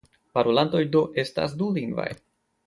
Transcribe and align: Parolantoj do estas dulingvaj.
Parolantoj 0.37 0.81
do 0.95 1.03
estas 1.25 1.55
dulingvaj. 1.61 2.09